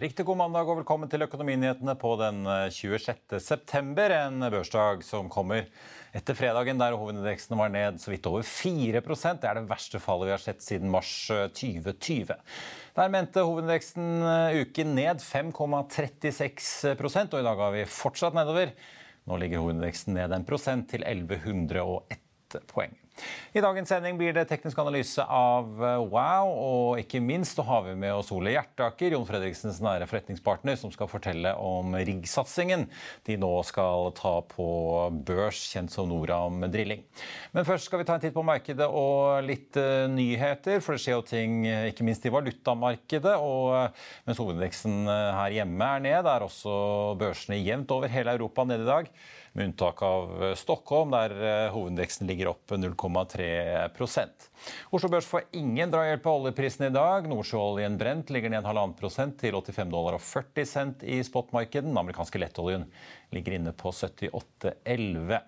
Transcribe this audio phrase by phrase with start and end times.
[0.00, 3.38] Riktig god mandag og velkommen til Økonominyhetene på den eh, 26.
[3.40, 4.12] september.
[4.12, 5.64] En børsdag som kommer
[6.16, 10.28] etter fredagen der hovedindeksen var ned så vidt over 4 Det er det verste fallet
[10.28, 12.36] vi har sett siden mars eh, 2020.
[12.96, 18.76] Der mente hovedindeksen eh, uken ned 5,36 og i dag har vi fortsatt nedover.
[19.26, 22.25] Nå ligger hovedindeksen ned en prosent til 1101
[22.70, 22.94] poeng.
[23.56, 27.94] I dagens sending blir det teknisk analyse av eh, Wow, og ikke minst har vi
[27.96, 32.84] med oss Ole Hjertaker, Jon Fredriksens nære forretningspartner, som skal fortelle om riggsatsingen
[33.26, 34.66] de nå skal ta på
[35.26, 37.06] børs, kjent som Noram Drilling.
[37.56, 41.04] Men først skal vi ta en titt på markedet og litt eh, nyheter, for det
[41.06, 43.38] skjer jo ting eh, ikke minst i valutamarkedet.
[43.40, 43.96] Og
[44.28, 48.92] mens hovedindeksen her hjemme er ned, er også børsene jevnt over hele Europa nede i
[48.92, 49.12] dag
[49.56, 54.50] med unntak av eh, Stockholm, der eh, hovedindeksen ligger opp 0,3%
[54.90, 57.28] Oslo Børs får ingen drahjelp av oljeprisen i dag.
[57.30, 61.86] Nordsjøoljen brent ligger ned 1,5 prosent til 85 dollar og 40 cent i spotmarkedet.
[61.86, 62.86] Den amerikanske lettoljen
[63.34, 65.38] ligger inne på 78,11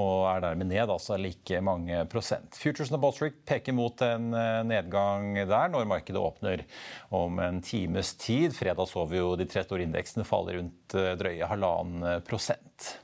[0.00, 2.56] og er dermed ned altså like mange prosent.
[2.58, 6.64] Futuresene på Wall peker mot en eh, nedgang der når markedet åpner
[7.14, 8.54] om en times tid.
[8.56, 12.94] Fredag så vi jo de tre store indeksene falle rundt drøye halvannen prosent.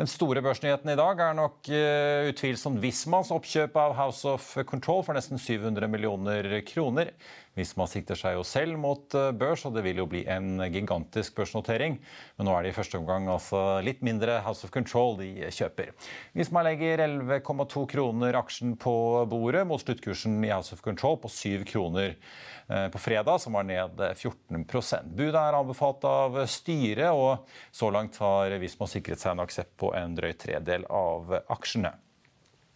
[0.00, 5.02] Den store børsnyheten i dag er nok uh, utvilsomt Vismas oppkjøp av House of Control
[5.04, 7.10] for nesten 700 millioner kroner.
[7.58, 11.34] Visma sikter seg jo selv mot uh, børs, og det vil jo bli en gigantisk
[11.36, 11.98] børsnotering.
[12.38, 15.92] Men nå er det i første omgang altså litt mindre House of Control de kjøper.
[16.38, 18.94] Visma legger 11,2 kroner aksjen på
[19.28, 22.16] bordet, mot sluttkursen i House of Control på 7 kroner
[22.92, 28.54] på fredag, som var ned 14% Budet er anbefalt av styret, og så langt har
[28.62, 31.92] Visma sikret seg en aksept på en drøy tredel av aksjene.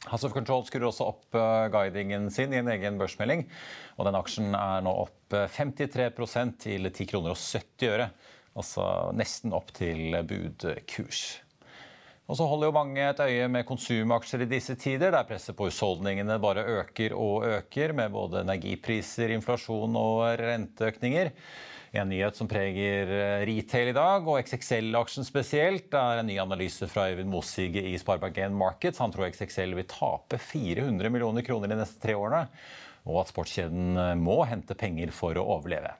[0.06, 1.38] House Control skrur også opp
[1.74, 3.46] guidingen sin i en egen børsmelding.
[3.96, 8.10] og Den aksjen er nå opp 53% til 10 kroner og 70 øre.
[8.56, 8.86] Altså
[9.18, 11.24] nesten opp til budkurs.
[12.26, 15.68] Og så holder jo mange et øye med konsumaksjer i disse tider, der presset på
[15.68, 21.30] husholdningene bare øker og øker, med både energipriser, inflasjon og renteøkninger.
[21.96, 23.08] En nyhet som preger
[23.48, 28.52] retail i dag, og XXL-aksjen spesielt, er en ny analyse fra Øyvind Mossige i Sparebank1
[28.52, 29.00] Markets.
[29.00, 32.42] Han tror XXL vil tape 400 millioner kroner de neste tre årene,
[33.08, 35.94] og at sportskjeden må hente penger for å overleve.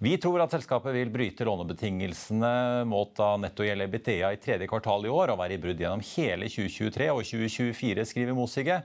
[0.00, 5.04] Vi tror at selskapet vil bryte lånebetingelsene målt av netto gjeld EBITDA i tredje kvartal
[5.04, 8.80] i år og være i brudd gjennom hele 2023 og 2024, skriver Mosige.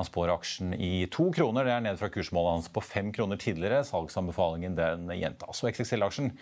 [0.00, 1.66] Han spår aksjen i to kroner.
[1.68, 3.82] Det er ned fra kursmålet hans på fem kroner tidligere.
[3.84, 5.60] Salgsanbefalingen den gjentas.
[5.60, 6.32] Og XXL-aksjen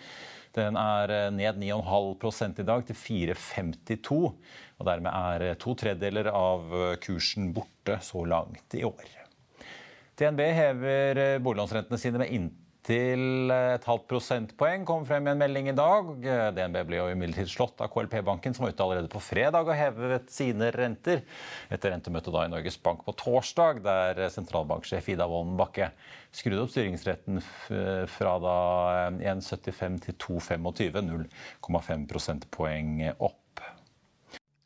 [0.55, 2.97] den er ned 9,5 i dag til
[3.35, 4.21] 4,52.
[4.79, 6.71] Og dermed er to tredjedeler av
[7.03, 9.11] kursen borte så langt i år.
[10.19, 15.67] DNB hever boliglånsrentene sine med inntil til et halvt prosentpoeng kom frem i en melding
[15.69, 16.07] i dag.
[16.55, 20.31] DNB ble jo imidlertid slått av KLP-banken, som var ute allerede på fredag og hevet
[20.33, 21.21] sine renter.
[21.69, 25.91] Etter rentemøtet da i Norges Bank på torsdag, der sentralbanksjef Ida Wolden Bakke
[26.33, 27.41] skrudde opp styringsretten
[28.09, 28.57] fra da
[29.21, 31.29] 1,75 til 2,25.
[31.69, 33.37] 0,5 prosentpoeng opp.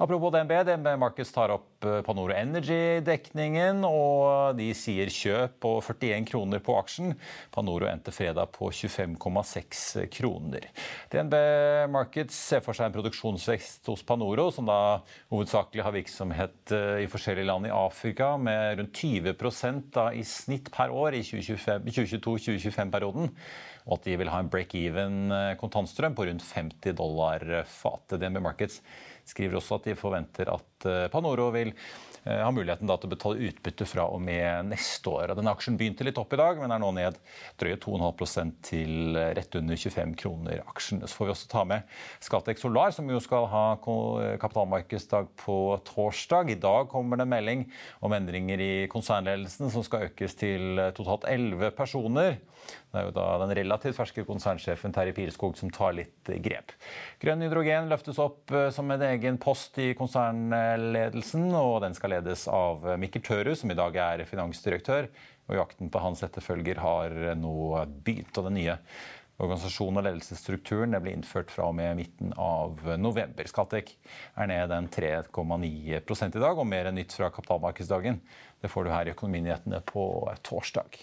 [0.00, 6.24] Apropos DNB, DNB Markets tar opp eh, Panoro Energy-dekningen, og de sier kjøp på 41
[6.30, 7.12] kroner på aksjen.
[7.52, 10.70] Panoro endte fredag på 25,6 kroner.
[11.12, 11.36] DNB
[11.92, 14.80] Markets ser for seg en produksjonsvekst hos Panoro, som da
[15.34, 19.36] hovedsakelig har virksomhet eh, i forskjellige land i Afrika, med rundt 20
[19.92, 23.36] da, i snitt per år i 2022-2025-perioden
[23.90, 28.20] og at de vil ha en break-even eh, kontantstrøm på rundt 50 dollar fatet.
[28.20, 28.78] DNB Markets
[29.30, 33.48] skriver også at de forventer at eh, Panoro vil eh, ha muligheten til å betale
[33.48, 35.34] utbytte fra og med neste år.
[35.38, 37.18] Denne aksjen begynte litt opp i dag, men er nå ned
[37.60, 41.04] drøye 2,5 til rett under 25 kroner aksjen.
[41.06, 46.52] Så får vi også ta med Scatec Solar, som jo skal ha kapitalmarkedsdag på torsdag.
[46.54, 47.66] I dag kommer det melding
[48.04, 52.40] om endringer i konsernledelsen som skal økes til totalt 11 personer.
[52.90, 56.74] Det er jo da den relativt ferske konsernsjefen Terje Pilskog som tar litt grep.
[57.22, 62.46] Grønn hydrogen løftes opp eh, som en egen post i konsernledelsen, og den skal ledes
[62.48, 65.10] av Mikkel Tørud, som i dag er finansdirektør.
[65.50, 67.54] Og jakten på hans etterfølger har nå
[68.04, 68.36] begynt.
[68.38, 68.76] og den nye
[69.40, 73.48] Organisasjonen og ledelsesstrukturen ble innført fra og med midten av november.
[73.48, 73.94] Skattek
[74.36, 78.20] er ned en 3,9 i dag, og mer enn nytt fra kapitalmarkedsdagen.
[78.60, 80.04] Det får du her i Økonominyhetene på
[80.44, 81.00] torsdag.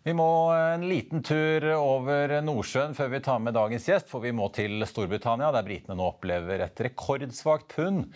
[0.00, 4.32] Vi må en liten tur over Nordsjøen før vi tar med dagens gjest, for vi
[4.32, 8.06] må til Storbritannia, der britene nå opplever et rekordsvakt pund.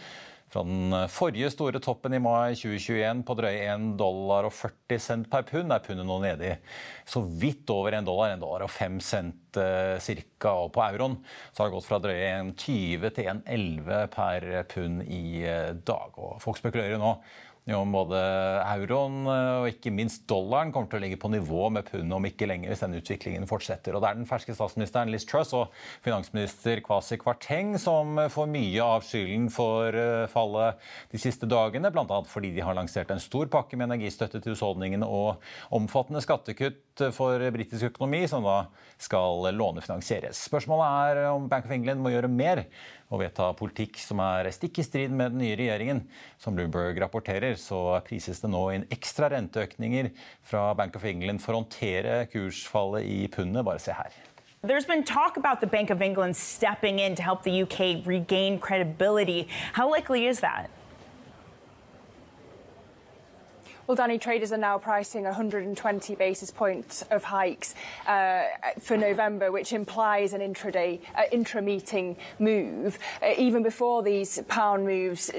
[0.55, 5.29] Fra den forrige store toppen i mai 2021 på drøye 1 dollar og 40 cent
[5.29, 6.57] per pund er pundet nå nede i
[7.11, 9.99] så vidt over 1 dollar, 1 dollar og 5 cent eh,
[10.41, 10.55] ca.
[10.55, 11.19] Og på euroen
[11.51, 16.17] så har det gått fra drøye 1,20 til 1,11 per pund i eh, dag.
[16.17, 17.19] Og folk spekulerer nå
[17.73, 18.19] om både
[18.75, 22.27] euroen eh, og ikke minst dollaren kommer til å ligge på nivå med pundet om
[22.29, 23.97] ikke lenger hvis denne utviklingen fortsetter.
[23.97, 25.73] Og Det er den ferske statsministeren Liz Truss og
[26.05, 30.83] finansminister Kwasi Kwarteng som får mye av skylden for eh, fallet
[31.15, 32.21] de siste dagene, bl.a.
[32.29, 35.41] fordi de har lansert en stor pakke med energistøtte til husholdningene og
[35.75, 38.67] omfattende skattekutt for britisk økonomi, som da
[39.01, 40.45] skal lånefinansieres.
[40.47, 42.63] Spørsmålet er om Bank of England må gjøre mer
[43.13, 46.05] og vedta politikk som er stikk i strid med den nye regjeringen.
[46.41, 50.13] Som Bloomberg rapporterer, så prises det nå inn ekstra renteøkninger
[50.43, 53.65] fra Bank of England for å håndtere kursfallet i pundet.
[53.67, 54.15] Bare se her.
[54.65, 58.59] There's been talk about the Bank of England stepping in to help the UK regain
[58.59, 59.47] credibility.
[59.75, 60.71] How likely is that?
[63.87, 67.75] Well, Danny, traders are now pricing 120 basis points of hikes
[68.07, 68.45] uh,
[68.81, 72.99] for November, which implies an intraday, uh, intra-meeting move.
[73.23, 75.31] Uh, even before these pound moves,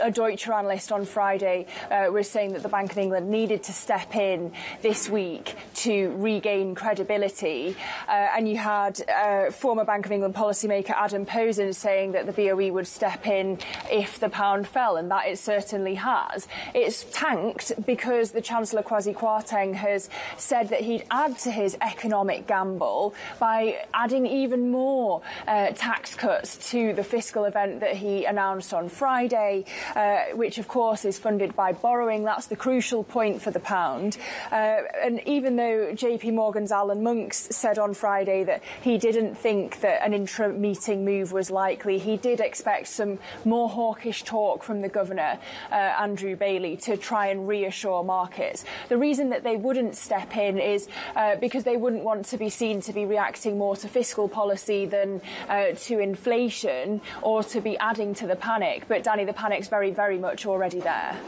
[0.00, 3.72] a Deutsche analyst on Friday uh, was saying that the Bank of England needed to
[3.72, 4.50] step in
[4.80, 7.76] this week to regain credibility.
[8.08, 12.32] Uh, and you had uh, former Bank of England policymaker Adam Posen saying that the
[12.32, 13.60] BOE would step in
[13.92, 16.48] if the pound fell, and that it certainly has.
[16.74, 20.08] It's tanked because the Chancellor Kwasi Kwarteng has
[20.38, 26.70] said that he'd add to his economic gamble by adding even more uh, tax cuts
[26.70, 31.54] to the fiscal event that he announced on Friday, uh, which of course is funded
[31.54, 32.24] by borrowing.
[32.24, 34.16] That's the crucial point for the pound.
[34.50, 39.80] Uh, and even though JP Morgan's Alan Monks said on Friday that he didn't think
[39.82, 44.80] that an intra meeting move was likely, he did expect some more hawkish talk from
[44.80, 45.38] the governor,
[45.70, 48.64] uh, Andrew Bailey, to try and reassure offshore markets.
[48.88, 52.48] The reason that they wouldn't step in is uh, because they wouldn't want to be
[52.48, 57.76] seen to be reacting more to fiscal policy than uh, to inflation or to be
[57.78, 58.84] adding to the panic.
[58.88, 61.18] But Danny, the panic's very, very much already there.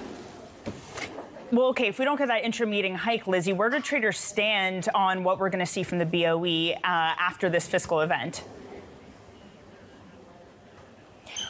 [1.50, 5.24] Well, okay, if we don't get that intra-meeting hike, Lizzie, where do traders stand on
[5.24, 8.42] what we're going to see from the BOE uh, after this fiscal event?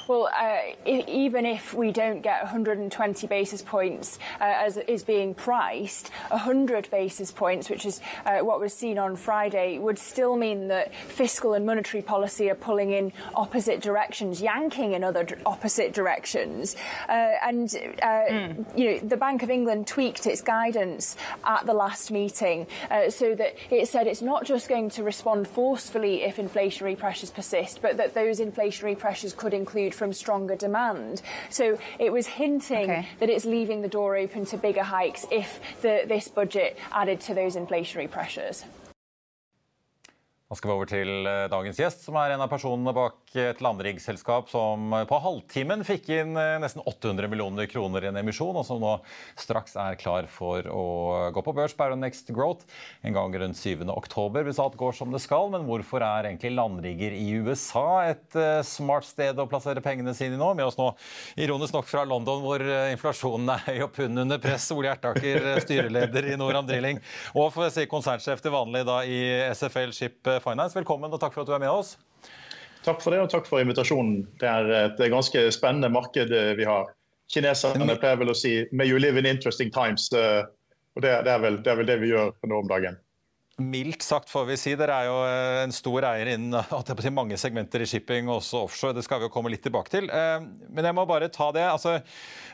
[0.07, 6.11] Well, uh, even if we don't get 120 basis points uh, as is being priced,
[6.29, 10.95] 100 basis points, which is uh, what was seen on Friday, would still mean that
[10.95, 16.77] fiscal and monetary policy are pulling in opposite directions, yanking in other opposite directions.
[17.09, 18.79] Uh, and mm.
[18.79, 23.35] you know, the Bank of England tweaked its guidance at the last meeting uh, so
[23.35, 27.97] that it said it's not just going to respond forcefully if inflationary pressures persist, but
[27.97, 31.23] that those inflationary pressures could include from stronger demand.
[31.51, 33.09] So it was hinting okay.
[33.21, 37.35] that it's leaving the door open to bigger hikes if the, this budget added to
[37.35, 38.65] those inflationary pressures.
[40.49, 43.61] Da skal vi over til eh, dagens gjest, som er en av personene bak et
[43.65, 48.67] landriggselskap som på halvtimen fikk inn eh, nesten 800 millioner kroner i en emisjon, og
[48.67, 48.93] som nå
[49.41, 50.85] straks er klar for å
[51.35, 52.69] gå på børs Baronext Growth
[53.03, 53.83] en gang rundt 7.
[53.95, 55.51] oktober, hvis alt går som det skal.
[55.53, 60.39] Men hvorfor er egentlig landrigger i USA et eh, smart sted å plassere pengene sine
[60.41, 60.53] nå?
[60.55, 60.93] Med oss nå,
[61.41, 64.71] ironisk nok fra London, hvor inflasjonen er høy og pund under press.
[64.75, 67.03] Ole Hjertaker, styreleder i Noram Drilling,
[67.35, 69.21] og for å si konsernsjef til vanlig da i
[69.53, 70.77] SFL Ship Finance.
[70.79, 71.97] Velkommen og takk for at du er med oss.
[72.85, 74.27] Takk for det, og takk for invitasjonen.
[74.41, 76.91] Det er et ganske spennende marked eh, vi har.
[77.33, 80.11] Kineserne pleier vel å si 'may you live in interesting times'.
[80.13, 80.45] Eh,
[80.95, 82.99] og det, det, er vel, det, er vel, det vi gjør nå om dagen.
[83.63, 84.73] Mildt sagt, får vi si.
[84.75, 88.97] Dere er jo eh, en stor eier innen mange segmenter i shipping, også offshore.
[88.97, 90.09] Det skal vi jo komme litt tilbake til.
[90.11, 90.43] Eh,
[90.75, 91.63] men jeg må bare ta det.
[91.63, 92.01] Altså,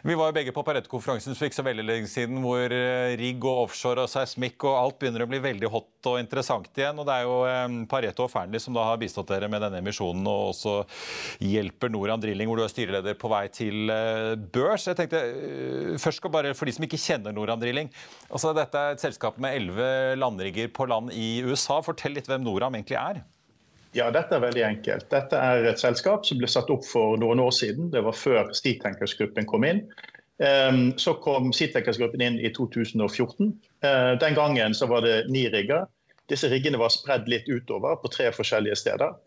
[0.04, 3.46] vi var jo begge på Pareto-konferansen for ikke så veldig lenge siden, hvor eh, rigg
[3.48, 7.00] og offshore og seismikk og alt begynner å bli veldig hot og interessant igjen.
[7.00, 10.28] Og det er jo Pareto og Fearnley som da har bistått dere med denne emisjonen,
[10.28, 10.76] og også
[11.48, 13.88] hjelper Noran Drilling, hvor du er styreleder på vei til
[14.52, 14.84] børs.
[14.90, 15.24] Jeg tenkte
[15.96, 17.88] først skal bare, For de som ikke kjenner Noran Drilling,
[18.28, 19.90] altså dette er et selskap med elleve
[20.20, 21.80] landrigger på land i USA.
[21.84, 23.22] Fortell litt hvem Noram egentlig er.
[23.96, 25.08] Ja, Dette er veldig enkelt.
[25.10, 27.90] Dette er et selskap som ble satt opp for noen år siden.
[27.90, 29.82] Det var før Steatankers-gruppen kom inn.
[30.40, 33.50] Ehm, så kom Steatankers-gruppen inn i 2014.
[33.82, 35.88] Eh, den gangen så var det ni rigger.
[36.30, 39.18] Disse riggene var spredd litt utover på tre forskjellige steder.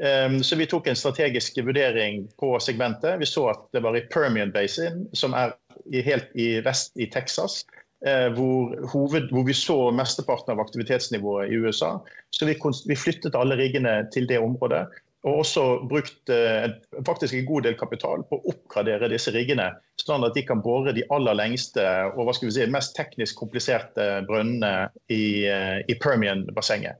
[0.00, 3.18] Ehm, så vi tok en strategisk vurdering på segmentet.
[3.18, 5.52] Vi så at det var i Permian Basin, som er
[5.92, 7.64] helt i vest i Texas.
[8.06, 11.94] Eh, hvor, hoved, hvor, vi så mesteparten av aktivitetsnivået i USA.
[12.34, 12.56] Så vi,
[12.88, 14.88] vi flyttet alle riggene til det området.
[15.22, 16.66] Og også brukt eh,
[17.06, 19.68] faktisk en god del kapital på å oppgradere disse riggene,
[20.02, 21.84] sånn at de kan bore de aller lengste
[22.16, 26.98] og hva skal vi si, mest teknisk kompliserte brønnene i, eh, i Permian-bassenget.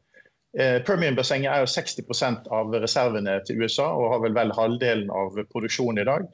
[0.54, 5.42] Eh, Permian-bassenget er jo 60% av reservene til USA og har vel vel halvdelen av
[5.50, 6.30] produksjonen i dag.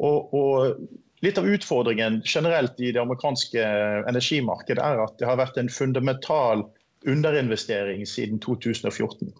[0.00, 0.88] Og, og
[1.26, 3.62] Litt av utfordringen generelt i det amerikanske
[4.06, 6.62] energimarkedet er at det har vært en fundamental
[7.06, 9.32] underinvestering siden 2014.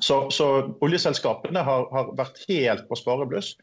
[0.00, 0.48] Så, så
[0.84, 3.54] oljeselskapene har, har, vært helt på sparebluss.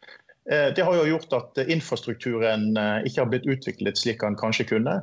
[0.49, 4.67] Eh, det har jo gjort at infrastrukturen eh, ikke har blitt utviklet slik den kanskje
[4.73, 4.99] kunne.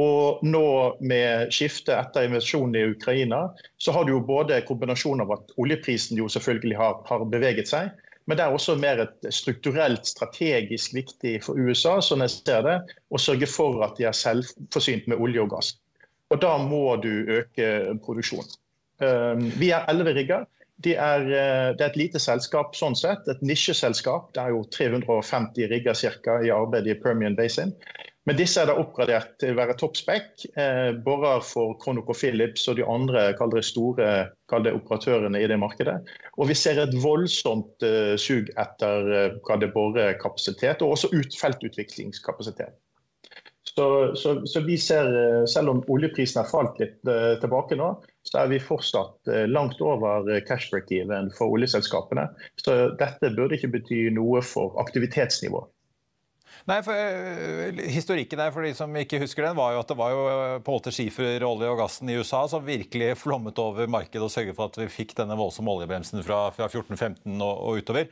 [0.00, 0.66] Og nå
[1.00, 3.48] med skiftet etter invasjonen i Ukraina,
[3.80, 7.90] så har du jo både kombinasjon av at oljeprisen jo selvfølgelig har, har beveget seg,
[8.28, 12.76] men det er også mer et strukturelt, strategisk viktig for USA sånn jeg ser det,
[13.10, 15.72] å sørge for at de er selvforsynt med olje og gass.
[16.30, 17.10] Og Da må du
[17.40, 18.52] øke produksjonen.
[19.00, 20.44] Um, vi er elleve rigger.
[20.84, 24.30] De er, uh, det er et lite selskap sånn sett, et nisjeselskap.
[24.36, 27.74] Det er jo 350 rigger cirka, i arbeid i Permian Basin.
[28.28, 30.44] Men disse er da oppgradert til å være toppspekk.
[30.60, 34.10] Eh, borer for ConocoPhillips og de andre det store
[34.66, 35.96] det operatørene i det markedet.
[36.36, 42.76] Og vi ser et voldsomt eh, sug etter eh, borekapasitet, og også ut, feltutviklingskapasitet.
[43.74, 47.90] Så, så, så, vi ser, eh, selv om oljeprisen har falt litt eh, tilbake nå,
[48.26, 52.26] så er vi fortsatt eh, langt over cash break-even for oljeselskapene.
[52.60, 55.70] Så dette burde ikke bety noe for aktivitetsnivået.
[56.68, 59.96] Nei, for uh, Historikken der, for de som ikke husker den, var jo at det
[59.98, 64.22] var jo eh, Paulter Schiefer, olje og gassen i USA som virkelig flommet over markedet
[64.26, 68.10] og sørget for at vi fikk denne voldsomme oljebremsen fra, fra 14-15 og, og, utover.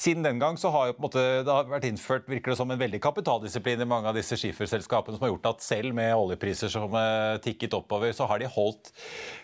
[0.00, 2.58] Siden den gang så har jo på en måte, det har vært innført virker det
[2.58, 6.16] som en veldig kapitaldisiplin i mange av disse skiferselskapene som har gjort at selv med
[6.16, 8.90] oljepriser som uh, tikket oppover, så har de holdt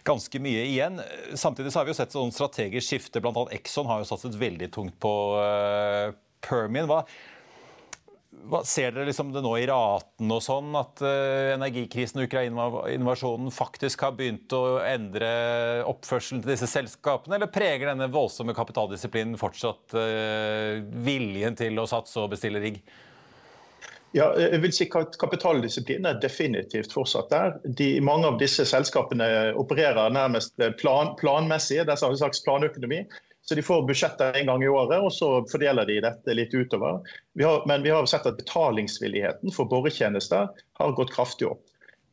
[0.09, 0.99] ganske mye igjen.
[1.39, 3.23] Samtidig så har vi jo sett sånn strategisk skifte.
[3.23, 6.91] Annet Exxon har jo satset veldig tungt på uh, Permian.
[6.91, 7.05] Hva,
[8.49, 13.53] hva, ser dere liksom det nå i raten og sånn, at uh, energikrisen og Ukraina-invasjonen
[13.55, 15.31] faktisk har begynt å endre
[15.91, 22.21] oppførselen til disse selskapene, eller preger denne voldsomme kapitaldisiplinen fortsatt uh, viljen til å satse
[22.23, 22.83] og bestille rigg?
[24.17, 27.53] Ja, jeg vil si at Kapitaldisiplinen er definitivt fortsatt der.
[27.79, 29.29] De, mange av disse selskapene
[29.61, 31.79] opererer nærmest plan, planmessig.
[31.87, 33.05] Det er en slags planøkonomi.
[33.43, 37.01] Så de får budsjettet en gang i året, og så fordeler de dette litt utover.
[37.35, 41.65] Vi har, men vi har sett at betalingsvilligheten for boretjenester har gått kraftig opp.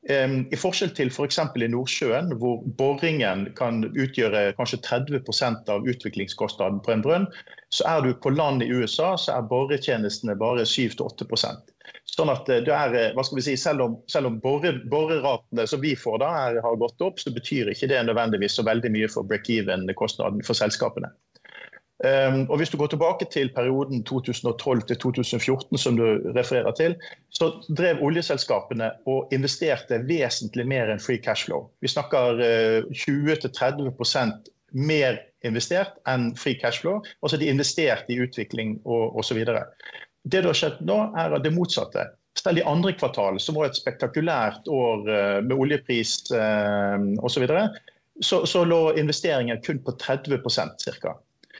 [0.07, 1.39] I forskjell til f.eks.
[1.51, 7.27] For i Nordsjøen, hvor boringen kan utgjøre kanskje 30% av utviklingskostnaden på en brønn,
[7.75, 11.27] så er du på land i USA, så er boretjenestene bare 7-8
[12.17, 15.67] Sånn at eh, det er, eh, hva skal vi si, Selv om, selv om boreratene
[15.69, 18.93] som vi får da er, har gått opp, så betyr ikke det nødvendigvis så veldig
[18.95, 21.11] mye for break-even-kostnaden for selskapene.
[22.05, 26.03] Um, og Hvis du går tilbake til perioden 2012 til 2014, som du
[26.35, 26.93] refererer til,
[27.33, 31.65] så drev oljeselskapene og investerte vesentlig mer enn free cash flow.
[31.81, 37.01] Vi snakker uh, 20-30% mer investert enn free cash flow.
[37.23, 39.41] Altså de investerte i utvikling og osv.
[40.27, 42.07] Det som har skjedd nå, er det motsatte.
[42.37, 47.47] Selv i andre kvartal, som var et spektakulært år uh, med oljepris uh, osv.,
[48.17, 51.15] så, så, lå investeringen kun på 30% ca.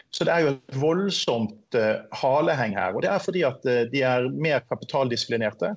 [0.09, 2.95] Så det er jo et voldsomt uh, haleheng her.
[2.95, 5.75] Og det er fordi at de er mer kapitaldisiplinerte.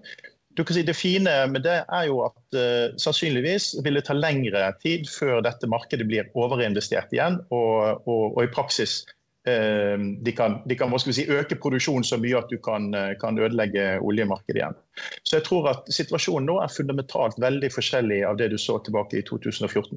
[0.58, 4.16] Du kan si Det fine med det er jo at uh, sannsynligvis vil det ta
[4.16, 9.02] lengre tid før dette markedet blir overinvestert igjen, og, og, og i praksis
[9.40, 14.60] de kan, de kan si, øke produksjonen så mye at du kan, kan, ødelegge oljemarkedet
[14.60, 14.76] igjen.
[15.24, 19.16] Så jeg tror at situasjonen nå er fundamentalt veldig forskjellig av det du så tilbake
[19.16, 19.96] i 2014.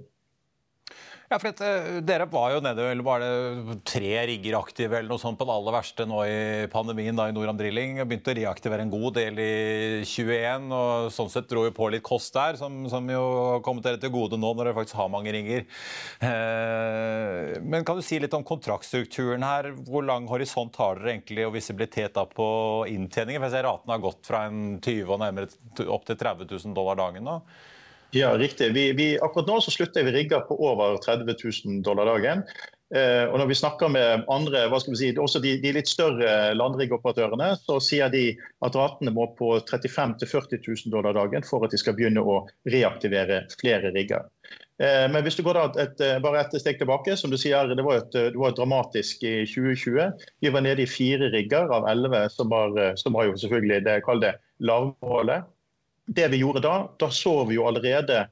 [1.34, 5.10] Ja, for dette, eh, Dere var jo nede eller var det tre rigger aktive eller
[5.10, 7.96] noe sånt på det aller verste nå i pandemien da i Noram Drilling.
[8.06, 12.06] Begynte å reaktivere en god del i 21 og sånn sett dro jo på litt
[12.06, 13.24] kost der, som, som jo
[13.66, 15.66] kommer dere til gode nå når dere faktisk har mange rigger.
[16.22, 19.74] Eh, men kan du si litt om kontraktstrukturen her?
[19.90, 22.46] Hvor lang horisont har dere egentlig og visibilitet da på
[22.94, 23.42] inntjeningen?
[23.42, 26.78] For jeg ser raten har gått fra en 20 og nærmere opp til 30 000
[26.78, 27.42] dollar dagen nå.
[28.14, 28.74] Ja, riktig.
[28.74, 31.34] Vi, vi, akkurat nå så slutter vi rigger på over 30
[31.66, 32.44] 000 dollar dagen.
[32.94, 35.90] Eh, og når vi snakker med andre, hva skal vi si, også de, de litt
[35.90, 38.28] større landriggoperatørene, så sier de
[38.62, 42.44] at ratene må på 35 000-40 000 dollar dagen for at de skal begynne å
[42.70, 44.30] reaktivere flere rigger.
[44.78, 47.88] Eh, men hvis du går da et, bare et steg tilbake, som du sier, det
[47.88, 50.30] var, et, det var et dramatisk i 2020.
[50.46, 52.54] Vi var nede i fire rigger av elleve, som,
[53.02, 55.50] som var jo selvfølgelig det kaller det lavmålet
[56.06, 58.26] det vi gjorde da, da så vi jo allerede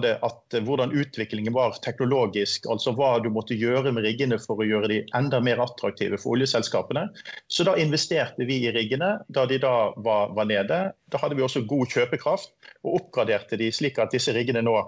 [0.00, 2.64] det at hvordan utviklingen var teknologisk.
[2.72, 6.38] Altså hva du måtte gjøre med riggene for å gjøre de enda mer attraktive for
[6.38, 7.08] oljeselskapene.
[7.48, 10.80] Så da investerte vi i riggene da de da var, var nede.
[11.12, 12.54] Da hadde vi også god kjøpekraft
[12.84, 14.78] og oppgraderte de slik at disse riggene nå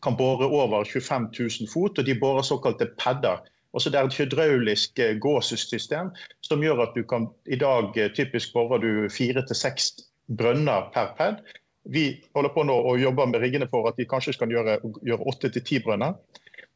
[0.00, 3.42] kan bore over 25 000 fot, og de borer såkalte padder.
[3.76, 6.12] Også det er et hydraulisk eh, gåsesystem
[6.46, 9.90] som gjør at du kan i dag eh, typisk borer du fire til seks
[10.28, 11.42] brønner per pad.
[11.88, 14.78] Vi holder på nå og jobber med riggene for at vi kanskje skal gjøre
[15.18, 16.18] åtte til ti brønner.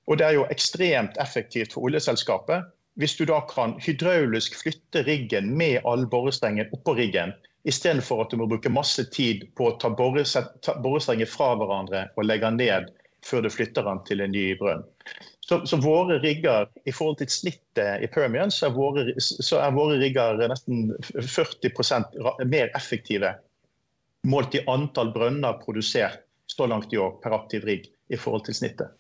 [0.09, 5.55] Og Det er jo ekstremt effektivt for oljeselskapet hvis du da kan hydraulisk flytte riggen
[5.57, 7.33] med all borestrengen oppå riggen,
[7.65, 12.51] istedenfor at du må bruke masse tid på å ta borestrenger fra hverandre og legge
[12.51, 12.91] den ned
[13.25, 14.83] før du flytter den til en ny brønn.
[15.43, 19.75] Så, så, våre rigger, i forhold til snittet i Permian, så er våre, så er
[19.75, 22.15] våre rigger nesten 40%
[22.47, 23.35] mer effektive
[24.31, 28.55] målt i antall brønner produsert så langt i år per aktiv rigg i forhold til
[28.55, 28.95] snittet.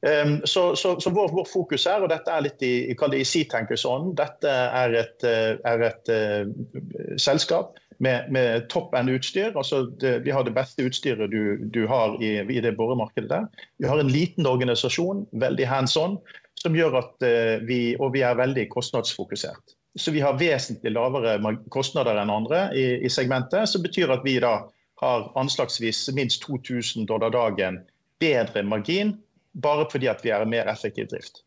[0.00, 3.48] Um, så, så, så vår, vår, fokus er, og dette er litt i, i Sea
[3.50, 9.52] Tankers ånd, dette er et, eh, er et uh, selskap med, med topp end-utstyr.
[9.54, 13.66] Altså vi har det beste utstyret du, du har i, i, det boremarkedet der.
[13.78, 16.16] Vi har en liten organisasjon, veldig hands on,
[16.60, 19.76] som gjør at uh, vi, og vi er veldig kostnadsfokusert.
[19.98, 21.36] Så vi har vesentlig lavere
[21.72, 23.68] kostnader enn andre i, i segmentet.
[23.68, 24.62] Som betyr at vi da
[25.02, 27.80] har anslagsvis minst 2000 dollar dagen
[28.20, 29.16] bedre margin,
[29.52, 31.42] bare fordi at vi er mer effektiv drift.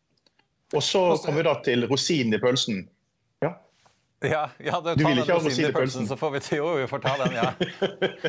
[0.74, 2.84] Og så kommer vi da til rosinen i pølsen.
[4.30, 6.68] Ja, ja det, du vil ikke ha rosinen i pølsen, så får vi til jo,
[6.80, 7.50] vi får ta den, ja.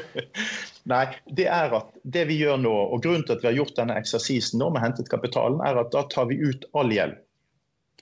[0.93, 1.05] Nei,
[1.37, 3.97] det er at det vi gjør nå, og grunnen til at vi har gjort denne
[3.99, 7.17] eksersisen nå med hentet kapitalen, er at da tar vi ut all gjeld.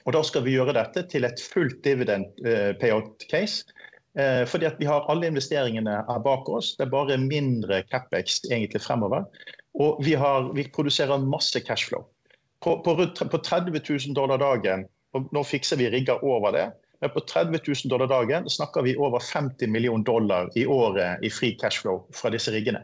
[0.04, 3.64] Og da skal vi gjøre dette til et fullt dividend uh, payout case.
[4.20, 6.74] Uh, fordi at vi har alle investeringene er bak oss.
[6.78, 9.30] Det er bare mindre capex egentlig fremover.
[9.80, 12.04] Og vi, har, vi produserer masse cashflow.
[12.64, 16.68] På, på, på 30 000 dollar dagen, og nå fikser vi rigger over det,
[17.10, 21.54] på 30 000 dollar dagen snakker vi over 50 millioner dollar i året i fri
[21.60, 22.84] cashflow fra disse riggene.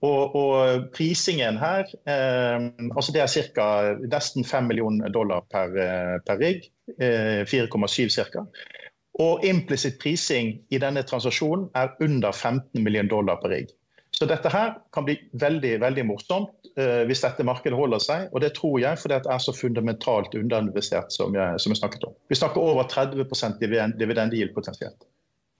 [0.00, 3.66] Og, og prisingen her eh, altså Det er ca.
[4.00, 6.70] nesten 5 millioner dollar per, eh, per rigg.
[6.96, 8.46] Eh, 4,7 ca.
[9.20, 13.74] Og implisitt prising i denne transaksjonen er under 15 millioner dollar per rigg.
[14.20, 18.26] Så dette her kan bli veldig veldig morsomt eh, hvis dette markedet holder seg.
[18.34, 22.04] Og det tror jeg fordi det er så fundamentalt underinvestert som jeg, som jeg snakket
[22.10, 22.18] om.
[22.28, 25.08] Vi snakker over 30% dividend potensielt.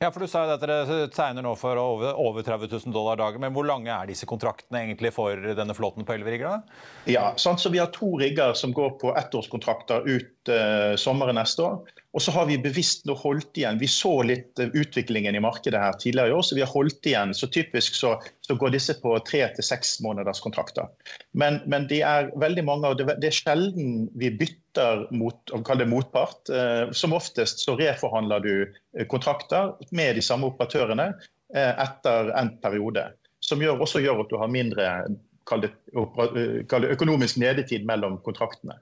[0.01, 3.19] Ja, for Du sa jo at dere tegner nå for over, over 30 000 dollar
[3.21, 3.43] dagen.
[3.45, 6.63] Men hvor lange er disse kontraktene egentlig for denne flåten på 11 rigger?
[7.09, 11.35] Ja, sånn så Vi har to rigger som går på ettårskontrakter ut ut uh, sommeren
[11.35, 11.81] neste år.
[12.13, 13.79] Og så har vi bevisst nå holdt igjen.
[13.79, 17.07] Vi så litt uh, utviklingen i markedet her tidligere i år, så vi har holdt
[17.07, 17.35] igjen.
[17.35, 20.89] Så typisk så, så går disse på tre til seks måneders kontrakter.
[21.33, 25.63] Men, men de er veldig mange, og det, det er sjelden vi bytter mot, å
[25.67, 26.43] kalle det motpart.
[26.51, 28.55] Uh, som oftest så reforhandler du
[29.11, 31.13] kontrakter med de samme operatørene
[31.51, 33.03] etter endt periode.
[33.43, 34.85] Som gjør, også gjør at du har mindre
[35.51, 35.73] kall det,
[36.71, 38.77] kall det økonomisk nedetid mellom kontraktene.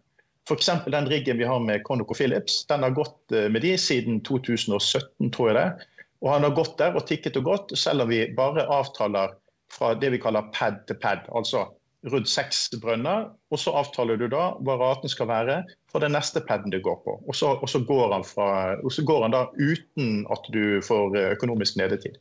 [0.48, 0.70] F.eks.
[0.88, 2.62] den riggen vi har med ConocoPhillips.
[2.70, 5.88] Den har gått eh, med de siden 2017, tror jeg det.
[6.24, 9.36] Og han har gått der og tikket og gått, selv om vi bare avtaler
[9.72, 11.28] fra det vi kaller pad til pad.
[11.36, 11.66] Altså
[12.06, 13.28] rundt seks brønner.
[13.50, 15.58] Og så avtaler du da hva raten skal være
[15.90, 17.18] for den neste paden du går på.
[17.26, 20.80] Og så, og så, går, han fra, og så går han da uten at du
[20.84, 22.18] får eh, økonomisk nedetid.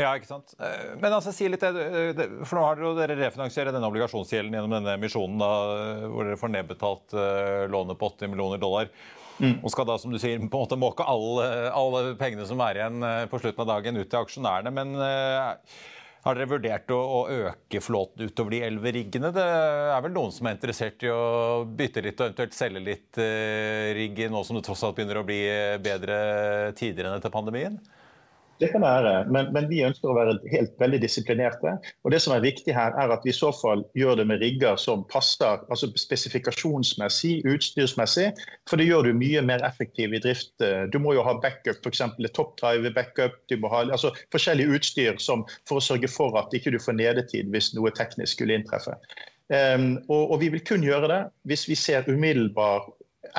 [0.00, 0.54] Ja, ikke sant.
[0.56, 4.76] Eh, men altså, si litt, eh, for nå har dere, dere refinansiert denne obligasjonsgjelden gjennom
[4.78, 5.54] denne emisjonen da,
[6.08, 7.16] hvor dere får nedbetalt
[7.72, 8.92] lånet på 80 millioner dollar.
[9.40, 9.60] Mm.
[9.64, 12.80] Og skal da, som du sier, på en måte måke alle, alle pengene som er
[12.80, 14.72] igjen på slutten av dagen, ut til aksjonærene.
[14.76, 15.54] Men uh,
[16.26, 19.32] har dere vurdert å, å øke flåten utover de elleve riggene?
[19.32, 23.20] Det er vel noen som er interessert i å bytte litt og eventuelt selge litt
[23.22, 25.40] uh, rigg nå som det tross alt begynner å bli
[25.88, 26.20] bedre
[26.76, 27.80] tider enn etter pandemien?
[28.60, 31.72] Det kan være, men, men, vi ønsker å være helt veldig disiplinerte.
[32.04, 34.42] Og det som er viktig her, er at vi i så fall gjør det med
[34.44, 38.28] rigger som passer altså spesifikasjonsmessig, utstyrsmessig.
[38.68, 40.52] For det gjør du mye mer effektiv i drift.
[40.92, 42.04] Du må jo ha backup, f.eks.
[42.36, 43.40] toppdrive backup.
[43.48, 47.00] Du må ha altså, forskjellig utstyr som, for å sørge for at ikke du får
[47.00, 48.98] nedetid hvis noe teknisk skulle inntreffe.
[49.50, 52.84] Um, og, og, vi vil kun gjøre det hvis vi ser umiddelbar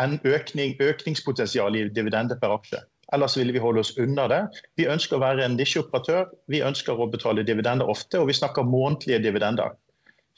[0.02, 2.82] en økning, økningspotensial i dividende per aksje.
[3.16, 4.42] Ellers ville vi holde oss under det.
[4.80, 6.30] Vi ønsker å være en nisjeoperatør.
[6.52, 9.76] Vi ønsker å betale dividender ofte, og vi snakker månedlige dividender.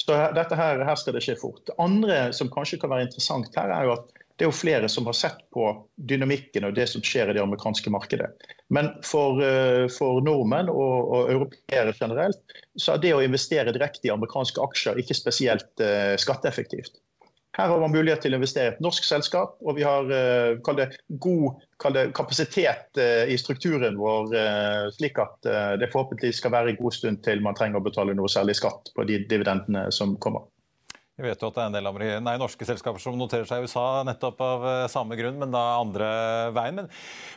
[0.02, 1.62] Så dette her, her, skal det skje fort.
[1.68, 4.90] Det andre som kanskje kan være interessant her, er jo at det er jo flere
[4.90, 5.68] som har sett på
[6.10, 8.32] dynamikken og det som skjer i det amerikanske markedet.
[8.74, 12.42] Men for, eh, for nordmenn og, og europeere generelt,
[12.74, 16.98] så er det å investere direkte i amerikanske aksjer ikke spesielt uh, skatteeffektivt.
[17.54, 20.74] Her har man mulighet til å investere i et norsk selskap, og vi har uh,
[20.78, 20.88] det,
[21.22, 21.60] god
[21.94, 26.98] det, kapasitet uh, i strukturen vår, uh, slik at det forhåpentligvis skal være en god
[26.98, 30.48] stund til man trenger å betale noe særlig skatt på de dividendene som kommer.
[31.14, 33.68] Vi vet jo at det er en del nei, norske selskaper som noterer seg i
[33.68, 36.08] USA nettopp av eh, samme grunn, men da andre
[36.56, 36.80] veien.
[36.80, 36.88] Men,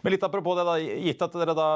[0.00, 1.66] men litt apropos det, da, gitt at dere da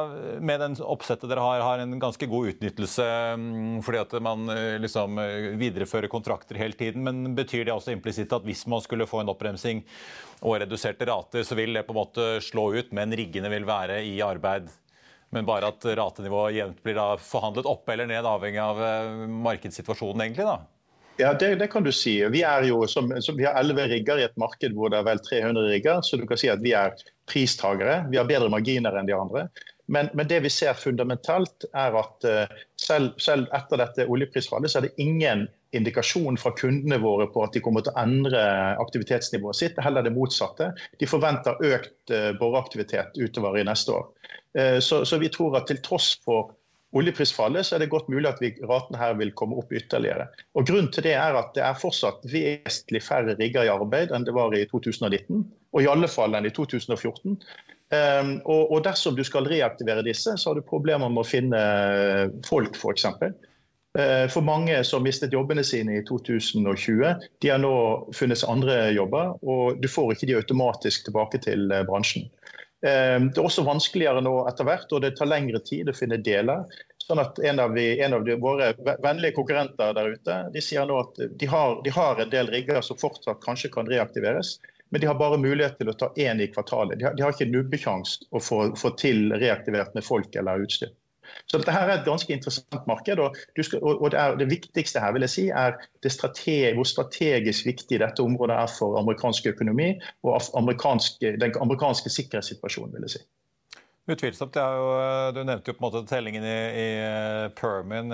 [0.41, 3.05] med den oppsettet dere har, har en ganske god utnyttelse
[3.37, 7.93] mm, fordi at man eh, liksom eh, viderefører kontrakter hele tiden, men betyr det også
[7.93, 9.85] implisitt at hvis man skulle få en oppbremsing
[10.41, 14.01] og reduserte rater, så vil det på en måte slå ut, men riggene vil være
[14.09, 14.73] i arbeid?
[15.37, 18.87] Men bare at ratenivået jevnt blir da forhandlet opp eller ned, avhengig av
[19.53, 20.49] markedssituasjonen, egentlig?
[20.49, 20.80] da?
[21.21, 22.15] Ja, det, det, kan du si.
[22.33, 25.09] Vi, er jo, som, som, vi har elleve rigger i et marked hvor det er
[25.09, 26.95] vel 300 rigger, så du kan si at vi er
[27.29, 28.05] pristagere.
[28.11, 29.49] Vi har bedre marginer enn de andre.
[29.91, 34.79] Men, men det vi ser fundamentalt, er at uh, selv, selv, etter dette oljeprisfallet, så
[34.79, 38.45] er det ingen indikasjon fra kundene våre på at de kommer til å endre
[38.83, 39.83] aktivitetsnivået sitt.
[39.83, 40.71] Heller det motsatte.
[41.03, 44.09] De forventer økt uh, boreaktivitet utover i neste år.
[44.57, 46.55] Uh, så, så vi tror at til tross for
[46.97, 50.27] oljeprisfallet, så er det godt mulig at vi, raten her vil komme opp ytterligere.
[50.59, 54.27] Og Grunnen til det er at det er fortsatt vesentlig færre rigger i arbeid enn
[54.27, 57.37] det var i 2019, og i alle fall enn i 2014.
[57.37, 57.37] Um,
[57.95, 61.63] ehm, og, og, dersom du skal reaktivere disse, så har du problemer med å finne
[62.47, 63.07] folk, f.eks.
[63.07, 63.31] Uh,
[63.99, 67.07] eh, for mange som mistet jobbene sine i 2020,
[67.43, 67.75] de har nå
[68.15, 72.27] funnet andre jobber, og du får ikke de automatisk tilbake til uh, bransjen.
[72.87, 76.21] Ehm, det er også vanskeligere nå etter hvert, og det tar lengre tid å finne
[76.25, 76.65] deler.
[77.05, 78.71] Sånn at En av, vi, en av de, våre
[79.03, 82.81] vennlige konkurrenter der ute de sier nå at de har, de har, en del rigger
[82.87, 84.59] som fortsatt kanskje kan reaktiveres,
[84.91, 86.99] men de har bare mulighet til å ta én i kvartalet.
[86.99, 90.95] De har, de har ikke nubbekjangs å få, få til reaktivert med folk eller utstyr.
[91.47, 93.19] Så dette her er et ganske interessant marked.
[93.19, 97.67] og, skal, og det, er, det, viktigste her vil jeg si, er strategi, hvor strategisk
[97.67, 102.97] viktig dette området er for amerikansk økonomi og amerikansk, den amerikanske sikkerhetssituasjonen.
[102.97, 103.27] vil jeg si.
[104.11, 104.57] Utvilsomt.
[104.57, 104.87] Jo,
[105.35, 106.89] du nevnte jo på en måte tellingen i, i
[107.59, 108.11] Permin.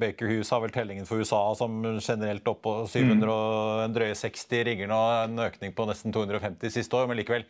[0.00, 3.32] Baker Hughes har vel tellingen for USA som generelt opp på 700 mm.
[3.32, 5.00] og en drøye 60 ringer nå.
[5.26, 7.44] En økning på nesten 250 siste år, men likevel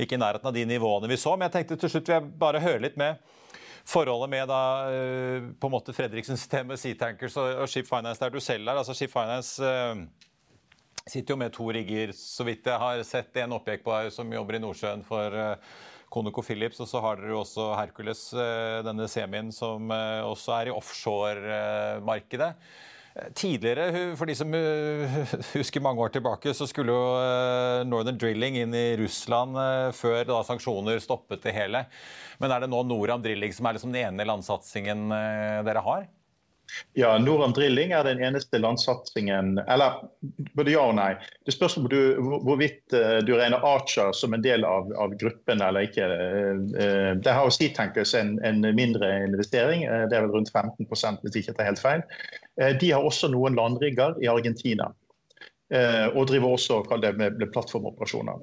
[0.00, 1.36] ikke i nærheten av de nivåene vi så.
[1.36, 3.20] Men jeg tenkte til slutt vil jeg bare høre litt med
[3.90, 8.40] forholdet med da, eh, på en måte Fredriksen-systemet, Sea Tankers og, Ship Finance der du
[8.40, 8.78] selv er.
[8.78, 10.04] Altså Ship Finance uh,
[11.06, 13.34] sitter jo med to rigger, så vidt jeg har sett.
[13.42, 15.56] En oppjekk på her som jobber i Nordsjøen for uh,
[16.10, 16.80] Conoco Phillips.
[16.82, 18.22] Og så har dere jo også Hercules,
[18.86, 22.54] denne semien som også er i offshore-markedet.
[23.34, 24.52] Tidligere, for de som
[25.56, 29.58] husker mange år tilbake, så skulle jo Northern Drilling inn i Russland
[29.98, 31.82] før da sanksjoner stoppet det hele.
[32.38, 36.06] Men er det nå Noram Drilling som er liksom den ene landsatsingen dere har?
[36.92, 40.00] Ja, Noram Drilling er den eneste landsatsingen Eller
[40.58, 41.12] både ja og nei.
[41.46, 45.62] Det spørs om du, hvorvidt eh, du regner Archer som en del av, av gruppen
[45.64, 46.06] eller ikke.
[46.06, 50.86] Eh, eh, det har jo Seatankers en, en mindre investering, det er vel rundt 15
[51.24, 52.04] hvis ikke det er helt feil.
[52.60, 54.90] De har også noen landrigger i Argentina.
[55.70, 58.42] Og driver også det, med, plattformoperasjoner.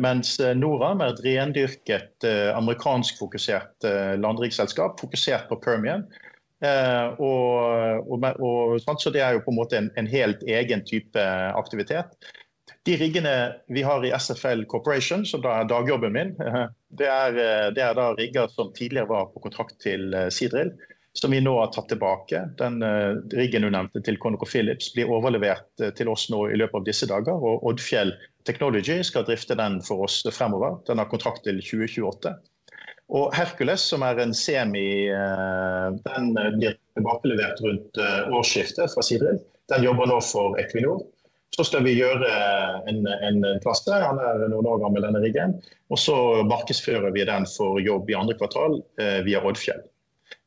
[0.00, 3.84] Mens Noram er et rendyrket amerikanskfokusert
[4.22, 6.06] landriggselskap, fokusert på Permian
[6.64, 10.84] Eh, og, og, og, så Det er jo på en måte en, en, helt egen
[10.86, 11.26] type
[11.58, 12.14] aktivitet.
[12.86, 13.34] De riggene
[13.72, 16.34] vi har i SFL Corporation, som da er dagjobben min,
[16.98, 17.38] det er,
[17.76, 20.74] det er da rigger som tidligere var på kontrakt til eh, Seadrill,
[21.18, 22.40] som vi nå har tatt tilbake.
[22.58, 26.88] Den uh, riggen du nevnte til ConocoPhillips blir overlevert til oss nå i løpet av
[26.88, 27.38] disse dager.
[27.38, 28.12] og Oddfjell
[28.44, 30.80] Technology skal drifte den for oss fremover.
[30.88, 32.34] Den har kontrakt til 2028.
[33.14, 39.38] Og Hercules, som er en semi, uh, den blir tilbakelevert rundt årsskiftet fra Sidril.
[39.70, 41.06] Den jobber nå for Equinor.
[41.54, 42.26] Så skal vi gjøre
[42.90, 45.54] en, en klasse, han er noen år gammel denne riggen.
[45.94, 46.16] Og så
[46.50, 49.84] markedsfører vi den for jobb i andre kvartal via Oddfjell.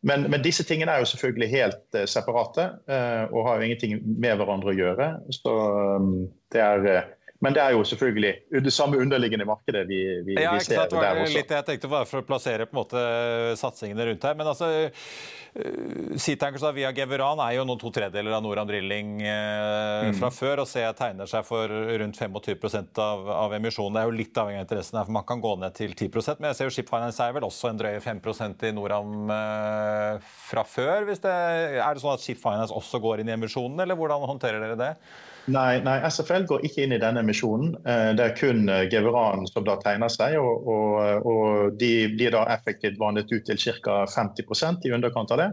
[0.05, 3.95] Men, men, disse tingene er jo selvfølgelig helt uh, separate uh, og har jo ingenting
[4.05, 5.07] med hverandre å gjøre.
[5.33, 5.53] Så
[5.97, 6.11] um,
[6.53, 7.07] det er uh,
[7.43, 11.19] men det er jo selvfølgelig det samme underliggende markedet vi, vi, ja, vi ser der
[11.21, 11.35] også.
[11.35, 13.03] Litt jeg tenkte bare for å plassere på en måte
[13.61, 14.33] satsingene rundt her.
[14.39, 14.69] Men altså,
[16.17, 20.17] Seatankers via Geveran er jo nå to tredjedeler av Noram Drilling uh, mm.
[20.17, 20.63] fra før.
[20.63, 23.93] Og ser tegner seg for rundt 25% av, av emisjonen.
[23.99, 26.09] Det er jo litt avhengig av interessen her, for man kan gå ned til 10
[26.39, 30.27] Men jeg ser jo Ship Finance er vel også en drøye 5% i Noram uh,
[30.49, 31.05] fra før.
[31.11, 31.37] Hvis det,
[31.77, 34.81] er det sånn at Ship Finance også går inn i emisjonen, eller hvordan håndterer dere
[34.81, 34.93] det?
[35.47, 37.75] Nei, nei, SFL går ikke inn i denne emisjonen.
[37.87, 40.35] Eh, det er kun eh, Geveran som da tegner seg.
[40.41, 44.01] Og, og, og de blir da effektivt vannet ut til ca.
[44.11, 45.47] 50% i underkant av det.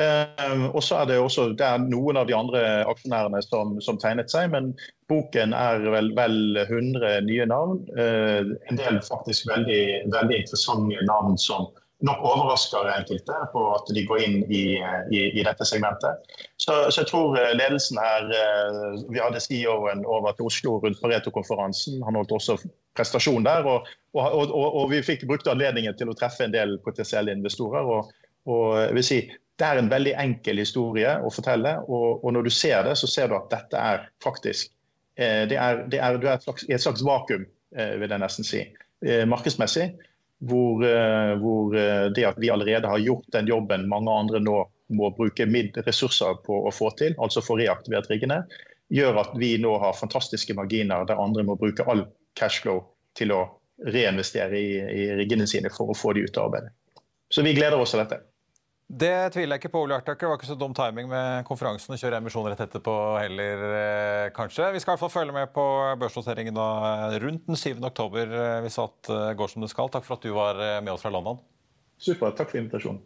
[0.00, 4.00] Eh, og så er det også det er noen av de andre aksjonærene som, som
[4.00, 4.72] tegnet seg, men
[5.12, 7.82] boken er vel, vel 100 nye navn.
[7.98, 9.82] En del faktisk veldig,
[10.14, 11.68] veldig interessante navn som
[12.06, 14.62] nok overrasker enkelte på at de går inn i,
[15.10, 16.28] i, i dette segmentet.
[16.56, 21.00] Så, så, jeg tror eh, ledelsen her eh, Vi hadde CEO-en over til Oslo rundt
[21.02, 21.98] Pareto-konferansen.
[22.06, 22.58] Han holdt også
[22.98, 23.66] prestasjon der.
[23.66, 27.90] Og, og, og, og, vi fikk brukt anledningen til å treffe en del potensielle investorer.
[27.90, 28.14] Og,
[28.48, 29.20] jeg vil si,
[29.58, 31.80] Det er en veldig enkel historie å fortelle.
[31.90, 34.70] Og, når du ser det, så ser du at dette er faktisk
[35.18, 38.62] eh, det er, det er, Du er i et slags vakuum, vil jeg nesten si,
[39.28, 39.90] markedsmessig
[40.38, 44.58] hvor, eh, hvor, eh, det at vi allerede har gjort den jobben mange andre nå
[44.88, 45.44] må bruke
[45.84, 48.44] ressurser på å få til, altså få reaktivert riggene,
[48.88, 52.06] gjør at vi nå har fantastiske marginer der andre må bruke all
[52.38, 52.80] cashflow
[53.18, 53.42] til å
[53.84, 56.72] reinvestere i, i riggene sine for å få de ut av arbeidet.
[57.28, 58.22] Så vi gleder oss til dette.
[58.88, 59.82] Det tviler jeg ikke på.
[59.84, 60.24] Ole Artaker.
[60.24, 64.28] Det var ikke så dum timing med konferansen å kjøre emisjon rett etterpå heller, eh,
[64.32, 64.70] kanskje.
[64.72, 65.64] Vi skal i hvert fall følge med på
[66.00, 67.84] børsnoteringen rundt den 7.
[67.84, 69.92] oktober eh, hvis alt eh, går som det skal.
[69.92, 71.36] Takk for at du var med oss fra London.
[72.00, 72.38] Supert.
[72.40, 73.04] Takk for invitasjonen.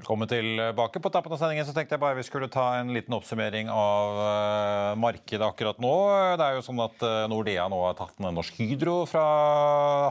[0.00, 1.00] Velkommen tilbake.
[1.00, 4.16] På tappen av sendingen så tenkte jeg bare vi skulle ta en liten oppsummering av
[4.16, 5.90] uh, markedet akkurat nå.
[6.40, 9.24] Det er jo sånn at uh, Nordea nå har tatt en Norsk Hydro fra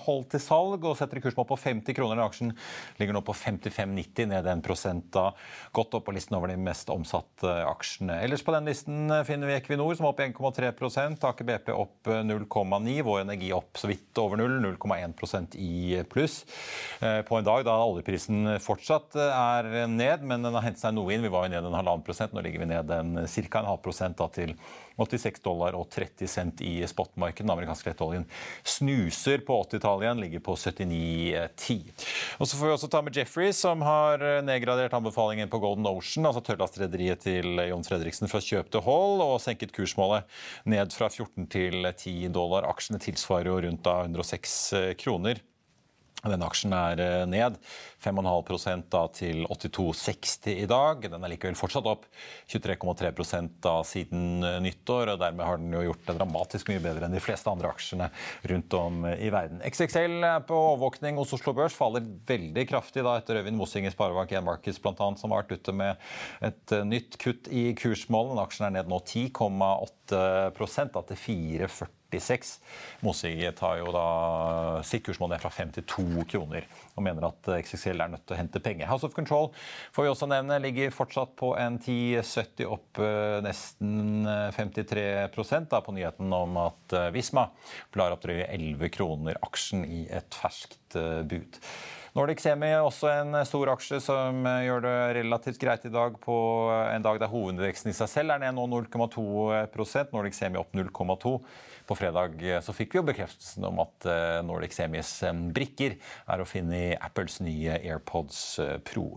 [0.06, 2.22] hold til salg og setter kursmål på 50 kroner.
[2.22, 2.52] Aksjen
[3.02, 5.32] ligger nå på 55,90, ned 1 da.
[5.74, 8.20] Godt opp på listen over de mest omsatte aksjene.
[8.28, 10.22] Ellers på den listen finner vi Equinor som er opp
[10.54, 16.44] 1,3 Aker BP opp 0,9 Vår Energi opp så vidt over null, 0,1 i pluss.
[17.02, 21.24] På en dag da oljeprisen fortsatt er ned, men den har hentet seg noe inn.
[21.24, 22.34] Vi var jo ned en halvannen prosent.
[22.36, 23.62] Nå ligger vi ned en, ca.
[23.62, 24.56] en halv prosent da, til
[25.00, 27.46] 86 dollar og 30 cent i spotmarkedet.
[27.46, 28.26] Den amerikanske lettoljen
[28.68, 31.78] snuser på 80-tallet igjen, ligger på 79,10.
[32.40, 36.28] Og Så får vi også ta med Jeffrey, som har nedgradert anbefalingen på Golden Ocean,
[36.28, 40.28] altså tørrlastrederiet til John Fredriksen, fra kjøp til hold, og senket kursmålet
[40.70, 42.68] ned fra 14 til 10 dollar.
[42.70, 44.58] Aksjene tilsvarer jo rundt da 106
[45.00, 45.40] kroner.
[46.20, 47.56] Denne aksjen er eh, ned
[48.04, 51.06] 5,5% da til 82,60 i dag.
[51.08, 52.08] Den er likevel fortsatt opp
[52.52, 55.14] 23,3 da siden eh, nyttår.
[55.14, 58.10] og Dermed har den jo gjort det dramatisk mye bedre enn de fleste andre aksjene
[58.52, 59.64] rundt om eh, i verden.
[59.64, 64.34] XXL på overvåkning hos Oslo Børs faller veldig kraftig da etter Øyvind Mossing i Sparebank
[64.36, 66.10] 1 Markets annet, som har vært ute med
[66.44, 68.42] et nytt kutt i kursmålen.
[68.44, 70.20] Aksjen er ned nå 10,8
[70.90, 72.60] da til 4,40 46.
[73.06, 74.06] Mosig tar jo da
[74.86, 78.36] sitt kursmål ned fra 5 til 2 kroner og mener at XXL er nødt til
[78.36, 78.90] å hente penger.
[78.90, 79.52] House of Control
[79.96, 83.04] får vi også nevne, ligger fortsatt på en 10,70 opp
[83.46, 85.06] nesten 53
[85.70, 87.50] da, på nyheten om at Visma
[87.94, 90.98] blar opp drøye 11 kroner aksjen i et ferskt
[91.30, 91.62] bud.
[92.18, 96.36] Nordic Semi er også en stor aksje som gjør det relativt greit i dag på
[96.74, 101.36] en dag der hovedveksten i seg selv er ned nå 0,2 Nordic Semi opp 0,2
[101.90, 105.96] på fredag så fikk vi jo bekreftelsen om at eh, Nordic Semis eh, brikker
[106.30, 109.08] er å finne i Apples nye AirPods eh, Pro.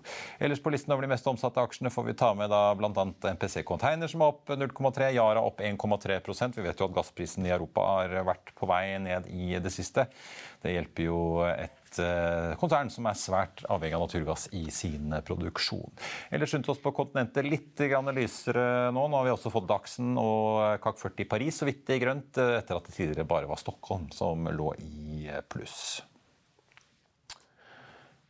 [0.40, 3.04] Ellers på listen over de mest omsatte aksjene får vi ta med da bl.a.
[3.35, 7.52] MPC Container som er opp 0,3, Yara opp 1,3% Vi vet jo at gassprisen i
[7.52, 10.08] Europa har vært på vei ned i det siste.
[10.64, 11.20] Det hjelper jo
[11.52, 11.81] et
[12.61, 15.90] konsern som er svært avhengig av naturgass i sin produksjon.
[16.31, 17.83] Ellers rundt oss på kontinentet litt
[18.16, 19.09] lysere nå.
[19.09, 22.38] Nå har vi også fått Dagsen og CAC 40 i Paris så vidt i grønt
[22.38, 26.00] etter at det tidligere bare var Stockholm som lå i pluss.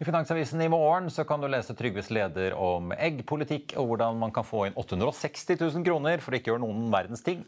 [0.03, 4.33] I Finansavisen i morgen så kan du lese Trygves leder om eggpolitikk og hvordan man
[4.35, 7.45] kan få inn 860 000 kroner for å ikke gjøre noen verdens ting.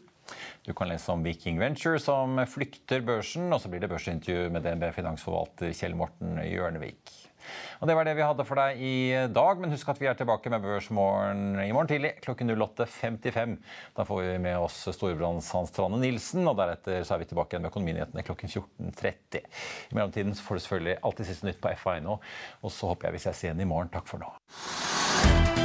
[0.65, 4.65] Du kan lese om Viking Venture som flykter børsen, og så blir det børsintervju med
[4.65, 7.13] DNB finansforvalter Kjell Morten Hjørnevik.
[7.79, 8.95] Og Det var det vi hadde for deg i
[9.33, 9.59] dag.
[9.61, 13.57] Men husk at vi er tilbake med Børsmorgen i morgen tidlig klokken 08.55.
[13.97, 17.55] Da får vi med oss storebrands Hans Trane Nilsen, og deretter så er vi tilbake
[17.55, 19.43] igjen med Økonominyhetene klokken 14.30.
[19.91, 22.19] I mellomtiden får du selvfølgelig alltid siste nytt på FA.no,
[22.61, 23.93] og så håper jeg vi ses igjen i morgen.
[23.93, 25.64] Takk for nå.